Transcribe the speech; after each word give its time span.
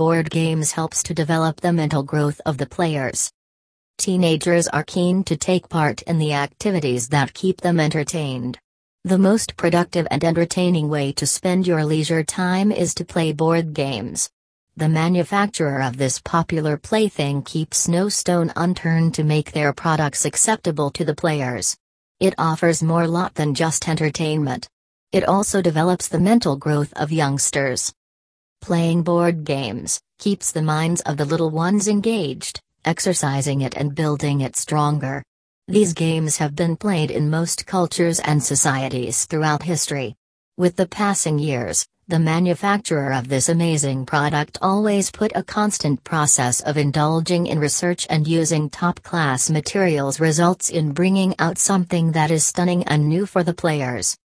board 0.00 0.30
games 0.30 0.72
helps 0.72 1.02
to 1.02 1.12
develop 1.12 1.60
the 1.60 1.70
mental 1.70 2.02
growth 2.02 2.40
of 2.46 2.56
the 2.56 2.64
players. 2.64 3.30
Teenagers 3.98 4.66
are 4.68 4.82
keen 4.82 5.22
to 5.24 5.36
take 5.36 5.68
part 5.68 6.00
in 6.04 6.18
the 6.18 6.32
activities 6.32 7.10
that 7.10 7.34
keep 7.34 7.60
them 7.60 7.78
entertained. 7.78 8.58
The 9.04 9.18
most 9.18 9.58
productive 9.58 10.06
and 10.10 10.24
entertaining 10.24 10.88
way 10.88 11.12
to 11.12 11.26
spend 11.26 11.66
your 11.66 11.84
leisure 11.84 12.24
time 12.24 12.72
is 12.72 12.94
to 12.94 13.04
play 13.04 13.32
board 13.32 13.74
games. 13.74 14.30
The 14.74 14.88
manufacturer 14.88 15.82
of 15.82 15.98
this 15.98 16.18
popular 16.18 16.78
plaything 16.78 17.42
keeps 17.42 17.86
no 17.86 18.08
stone 18.08 18.54
unturned 18.56 19.12
to 19.16 19.22
make 19.22 19.52
their 19.52 19.74
products 19.74 20.24
acceptable 20.24 20.90
to 20.92 21.04
the 21.04 21.14
players. 21.14 21.76
It 22.20 22.32
offers 22.38 22.82
more 22.82 23.06
lot 23.06 23.34
than 23.34 23.54
just 23.54 23.86
entertainment. 23.86 24.66
It 25.12 25.28
also 25.28 25.60
develops 25.60 26.08
the 26.08 26.20
mental 26.20 26.56
growth 26.56 26.94
of 26.96 27.12
youngsters. 27.12 27.92
Playing 28.60 29.02
board 29.02 29.44
games 29.44 30.00
keeps 30.18 30.52
the 30.52 30.62
minds 30.62 31.00
of 31.02 31.16
the 31.16 31.24
little 31.24 31.50
ones 31.50 31.88
engaged, 31.88 32.60
exercising 32.84 33.62
it 33.62 33.74
and 33.74 33.94
building 33.94 34.42
it 34.42 34.54
stronger. 34.54 35.24
These 35.66 35.94
games 35.94 36.36
have 36.36 36.54
been 36.54 36.76
played 36.76 37.10
in 37.10 37.30
most 37.30 37.64
cultures 37.64 38.20
and 38.20 38.42
societies 38.42 39.24
throughout 39.24 39.62
history. 39.62 40.14
With 40.58 40.76
the 40.76 40.86
passing 40.86 41.38
years, 41.38 41.86
the 42.06 42.18
manufacturer 42.18 43.14
of 43.14 43.28
this 43.28 43.48
amazing 43.48 44.04
product 44.04 44.58
always 44.60 45.10
put 45.10 45.32
a 45.34 45.42
constant 45.42 46.04
process 46.04 46.60
of 46.60 46.76
indulging 46.76 47.46
in 47.46 47.58
research 47.58 48.06
and 48.10 48.28
using 48.28 48.68
top-class 48.68 49.48
materials 49.48 50.20
results 50.20 50.68
in 50.68 50.92
bringing 50.92 51.34
out 51.38 51.56
something 51.56 52.12
that 52.12 52.30
is 52.30 52.44
stunning 52.44 52.82
and 52.84 53.08
new 53.08 53.24
for 53.24 53.42
the 53.42 53.54
players. 53.54 54.18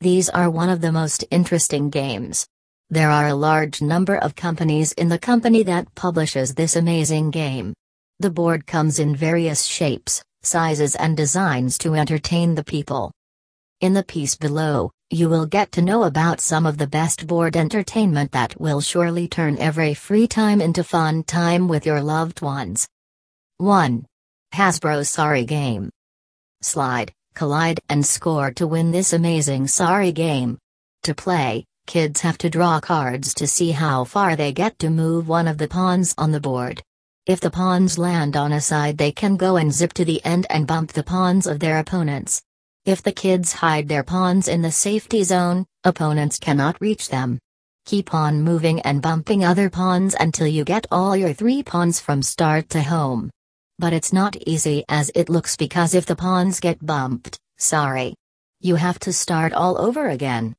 These 0.00 0.28
are 0.28 0.48
one 0.48 0.68
of 0.68 0.80
the 0.80 0.92
most 0.92 1.24
interesting 1.30 1.90
games. 1.90 2.46
There 2.94 3.10
are 3.10 3.26
a 3.26 3.34
large 3.34 3.82
number 3.82 4.14
of 4.18 4.36
companies 4.36 4.92
in 4.92 5.08
the 5.08 5.18
company 5.18 5.64
that 5.64 5.92
publishes 5.96 6.54
this 6.54 6.76
amazing 6.76 7.32
game. 7.32 7.74
The 8.20 8.30
board 8.30 8.68
comes 8.68 9.00
in 9.00 9.16
various 9.16 9.64
shapes, 9.64 10.22
sizes 10.44 10.94
and 10.94 11.16
designs 11.16 11.76
to 11.78 11.96
entertain 11.96 12.54
the 12.54 12.62
people. 12.62 13.10
In 13.80 13.94
the 13.94 14.04
piece 14.04 14.36
below, 14.36 14.92
you 15.10 15.28
will 15.28 15.44
get 15.44 15.72
to 15.72 15.82
know 15.82 16.04
about 16.04 16.40
some 16.40 16.66
of 16.66 16.78
the 16.78 16.86
best 16.86 17.26
board 17.26 17.56
entertainment 17.56 18.30
that 18.30 18.60
will 18.60 18.80
surely 18.80 19.26
turn 19.26 19.58
every 19.58 19.94
free 19.94 20.28
time 20.28 20.60
into 20.60 20.84
fun 20.84 21.24
time 21.24 21.66
with 21.66 21.84
your 21.86 22.00
loved 22.00 22.42
ones. 22.42 22.86
1. 23.56 24.06
Hasbro 24.54 25.04
Sorry 25.04 25.44
Game. 25.44 25.90
Slide, 26.62 27.12
collide, 27.34 27.80
and 27.88 28.06
score 28.06 28.52
to 28.52 28.68
win 28.68 28.92
this 28.92 29.12
amazing 29.12 29.66
Sorry 29.66 30.12
game. 30.12 30.58
To 31.02 31.12
play, 31.12 31.64
kids 31.86 32.20
have 32.20 32.38
to 32.38 32.50
draw 32.50 32.80
cards 32.80 33.34
to 33.34 33.46
see 33.46 33.70
how 33.70 34.04
far 34.04 34.36
they 34.36 34.52
get 34.52 34.78
to 34.78 34.90
move 34.90 35.28
one 35.28 35.48
of 35.48 35.58
the 35.58 35.68
pawns 35.68 36.14
on 36.18 36.32
the 36.32 36.40
board. 36.40 36.82
If 37.26 37.40
the 37.40 37.50
pawns 37.50 37.98
land 37.98 38.36
on 38.36 38.52
a 38.52 38.60
side, 38.60 38.98
they 38.98 39.10
can 39.10 39.36
go 39.36 39.56
and 39.56 39.72
zip 39.72 39.92
to 39.94 40.04
the 40.04 40.22
end 40.24 40.46
and 40.50 40.66
bump 40.66 40.92
the 40.92 41.02
pawns 41.02 41.46
of 41.46 41.58
their 41.58 41.78
opponents. 41.78 42.42
If 42.84 43.02
the 43.02 43.12
kids 43.12 43.52
hide 43.52 43.88
their 43.88 44.02
pawns 44.02 44.46
in 44.46 44.60
the 44.60 44.70
safety 44.70 45.24
zone, 45.24 45.64
opponents 45.84 46.38
cannot 46.38 46.80
reach 46.80 47.08
them. 47.08 47.38
Keep 47.86 48.12
on 48.12 48.42
moving 48.42 48.80
and 48.82 49.00
bumping 49.00 49.44
other 49.44 49.70
pawns 49.70 50.14
until 50.20 50.46
you 50.46 50.64
get 50.64 50.86
all 50.90 51.16
your 51.16 51.32
three 51.32 51.62
pawns 51.62 51.98
from 51.98 52.22
start 52.22 52.68
to 52.70 52.82
home. 52.82 53.30
But 53.78 53.92
it's 53.92 54.12
not 54.12 54.36
easy 54.46 54.84
as 54.88 55.10
it 55.14 55.28
looks 55.28 55.56
because 55.56 55.94
if 55.94 56.06
the 56.06 56.16
pawns 56.16 56.60
get 56.60 56.84
bumped, 56.84 57.38
sorry. 57.56 58.14
You 58.60 58.76
have 58.76 58.98
to 59.00 59.12
start 59.12 59.52
all 59.52 59.78
over 59.78 60.08
again. 60.08 60.54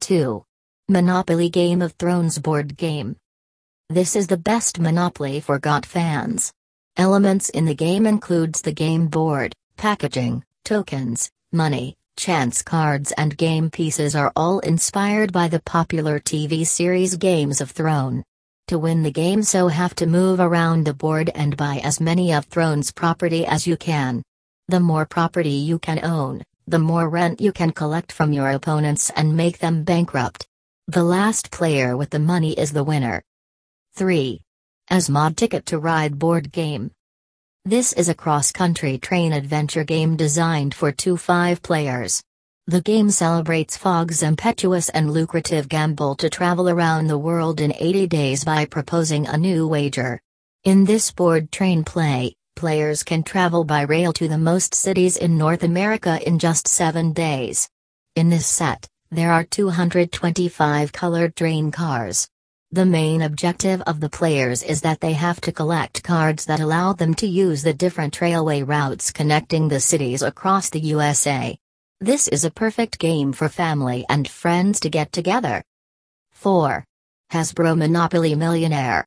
2. 0.00 0.44
Monopoly 0.90 1.50
Game 1.50 1.82
of 1.82 1.92
Thrones 1.92 2.38
board 2.38 2.74
game. 2.78 3.14
This 3.90 4.16
is 4.16 4.26
the 4.26 4.38
best 4.38 4.80
Monopoly 4.80 5.38
for 5.38 5.58
GOT 5.58 5.84
fans. 5.84 6.50
Elements 6.96 7.50
in 7.50 7.66
the 7.66 7.74
game 7.74 8.06
includes 8.06 8.62
the 8.62 8.72
game 8.72 9.06
board, 9.08 9.52
packaging, 9.76 10.42
tokens, 10.64 11.30
money, 11.52 11.94
chance 12.16 12.62
cards 12.62 13.12
and 13.18 13.36
game 13.36 13.68
pieces 13.68 14.16
are 14.16 14.32
all 14.34 14.60
inspired 14.60 15.30
by 15.30 15.46
the 15.46 15.60
popular 15.60 16.18
TV 16.18 16.66
series 16.66 17.16
Games 17.16 17.60
of 17.60 17.70
Thrones. 17.70 18.24
To 18.68 18.78
win 18.78 19.02
the 19.02 19.12
game 19.12 19.42
so 19.42 19.68
have 19.68 19.94
to 19.96 20.06
move 20.06 20.40
around 20.40 20.86
the 20.86 20.94
board 20.94 21.30
and 21.34 21.54
buy 21.54 21.82
as 21.84 22.00
many 22.00 22.32
of 22.32 22.46
Thrones 22.46 22.92
property 22.92 23.44
as 23.44 23.66
you 23.66 23.76
can. 23.76 24.22
The 24.68 24.80
more 24.80 25.04
property 25.04 25.50
you 25.50 25.78
can 25.78 26.02
own, 26.02 26.42
the 26.66 26.78
more 26.78 27.10
rent 27.10 27.42
you 27.42 27.52
can 27.52 27.72
collect 27.72 28.10
from 28.10 28.32
your 28.32 28.48
opponents 28.52 29.10
and 29.10 29.36
make 29.36 29.58
them 29.58 29.84
bankrupt. 29.84 30.47
The 30.90 31.04
last 31.04 31.50
player 31.50 31.98
with 31.98 32.08
the 32.08 32.18
money 32.18 32.52
is 32.52 32.72
the 32.72 32.82
winner. 32.82 33.22
3. 33.96 34.40
Asmod 34.90 35.36
Ticket 35.36 35.66
to 35.66 35.78
Ride 35.78 36.18
board 36.18 36.50
game. 36.50 36.90
This 37.66 37.92
is 37.92 38.08
a 38.08 38.14
cross-country 38.14 38.96
train 38.96 39.34
adventure 39.34 39.84
game 39.84 40.16
designed 40.16 40.72
for 40.72 40.90
2-5 40.90 41.60
players. 41.60 42.22
The 42.68 42.80
game 42.80 43.10
celebrates 43.10 43.76
Fogg's 43.76 44.22
impetuous 44.22 44.88
and 44.88 45.10
lucrative 45.10 45.68
gamble 45.68 46.14
to 46.16 46.30
travel 46.30 46.70
around 46.70 47.08
the 47.08 47.18
world 47.18 47.60
in 47.60 47.74
80 47.78 48.06
days 48.06 48.42
by 48.42 48.64
proposing 48.64 49.26
a 49.26 49.36
new 49.36 49.68
wager. 49.68 50.22
In 50.64 50.86
this 50.86 51.12
board 51.12 51.52
train 51.52 51.84
play, 51.84 52.34
players 52.56 53.02
can 53.02 53.22
travel 53.24 53.62
by 53.62 53.82
rail 53.82 54.14
to 54.14 54.26
the 54.26 54.38
most 54.38 54.74
cities 54.74 55.18
in 55.18 55.36
North 55.36 55.64
America 55.64 56.18
in 56.26 56.38
just 56.38 56.66
7 56.66 57.12
days. 57.12 57.68
In 58.16 58.30
this 58.30 58.46
set, 58.46 58.88
there 59.10 59.32
are 59.32 59.44
225 59.44 60.92
colored 60.92 61.34
train 61.34 61.70
cars. 61.70 62.28
The 62.70 62.84
main 62.84 63.22
objective 63.22 63.80
of 63.86 64.00
the 64.00 64.10
players 64.10 64.62
is 64.62 64.82
that 64.82 65.00
they 65.00 65.14
have 65.14 65.40
to 65.42 65.52
collect 65.52 66.02
cards 66.02 66.44
that 66.44 66.60
allow 66.60 66.92
them 66.92 67.14
to 67.14 67.26
use 67.26 67.62
the 67.62 67.72
different 67.72 68.20
railway 68.20 68.62
routes 68.62 69.10
connecting 69.10 69.68
the 69.68 69.80
cities 69.80 70.20
across 70.20 70.68
the 70.68 70.80
USA. 70.80 71.56
This 72.00 72.28
is 72.28 72.44
a 72.44 72.50
perfect 72.50 72.98
game 72.98 73.32
for 73.32 73.48
family 73.48 74.04
and 74.10 74.28
friends 74.28 74.80
to 74.80 74.90
get 74.90 75.10
together. 75.10 75.62
4. 76.32 76.84
Hasbro 77.32 77.78
Monopoly 77.78 78.34
Millionaire. 78.34 79.06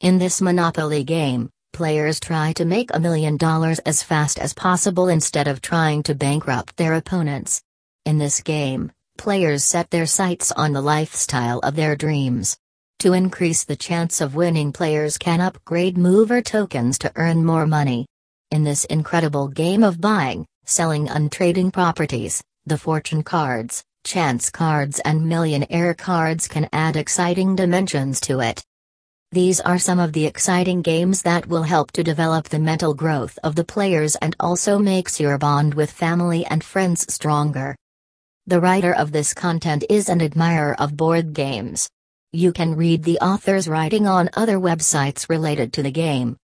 In 0.00 0.16
this 0.16 0.40
Monopoly 0.40 1.04
game, 1.04 1.50
players 1.74 2.18
try 2.18 2.54
to 2.54 2.64
make 2.64 2.88
a 2.94 3.00
million 3.00 3.36
dollars 3.36 3.80
as 3.80 4.02
fast 4.02 4.38
as 4.38 4.54
possible 4.54 5.08
instead 5.08 5.46
of 5.46 5.60
trying 5.60 6.02
to 6.04 6.14
bankrupt 6.14 6.78
their 6.78 6.94
opponents. 6.94 7.62
In 8.06 8.16
this 8.16 8.40
game, 8.40 8.90
players 9.16 9.64
set 9.64 9.90
their 9.90 10.06
sights 10.06 10.52
on 10.52 10.72
the 10.72 10.80
lifestyle 10.80 11.58
of 11.60 11.76
their 11.76 11.96
dreams. 11.96 12.56
To 13.00 13.12
increase 13.12 13.64
the 13.64 13.76
chance 13.76 14.20
of 14.20 14.34
winning 14.34 14.72
players 14.72 15.18
can 15.18 15.40
upgrade 15.40 15.98
mover 15.98 16.40
tokens 16.40 16.98
to 16.98 17.12
earn 17.16 17.44
more 17.44 17.66
money. 17.66 18.06
In 18.50 18.64
this 18.64 18.84
incredible 18.84 19.48
game 19.48 19.82
of 19.84 20.00
buying, 20.00 20.46
selling 20.64 21.08
and 21.08 21.30
trading 21.30 21.70
properties, 21.70 22.42
the 22.64 22.78
fortune 22.78 23.22
cards, 23.22 23.84
chance 24.04 24.50
cards 24.50 25.00
and 25.00 25.26
millionaire 25.26 25.94
cards 25.94 26.48
can 26.48 26.68
add 26.72 26.96
exciting 26.96 27.56
dimensions 27.56 28.20
to 28.20 28.40
it. 28.40 28.62
These 29.32 29.60
are 29.60 29.78
some 29.78 29.98
of 29.98 30.12
the 30.12 30.24
exciting 30.24 30.82
games 30.82 31.22
that 31.22 31.46
will 31.48 31.64
help 31.64 31.90
to 31.92 32.04
develop 32.04 32.48
the 32.48 32.60
mental 32.60 32.94
growth 32.94 33.38
of 33.42 33.56
the 33.56 33.64
players 33.64 34.14
and 34.16 34.34
also 34.38 34.78
makes 34.78 35.20
your 35.20 35.36
bond 35.36 35.74
with 35.74 35.90
family 35.90 36.46
and 36.46 36.62
friends 36.62 37.12
stronger. 37.12 37.74
The 38.48 38.60
writer 38.60 38.94
of 38.94 39.10
this 39.10 39.34
content 39.34 39.82
is 39.90 40.08
an 40.08 40.22
admirer 40.22 40.76
of 40.80 40.96
board 40.96 41.32
games. 41.32 41.90
You 42.32 42.52
can 42.52 42.76
read 42.76 43.02
the 43.02 43.18
author's 43.18 43.66
writing 43.66 44.06
on 44.06 44.30
other 44.34 44.58
websites 44.58 45.28
related 45.28 45.72
to 45.72 45.82
the 45.82 45.90
game. 45.90 46.34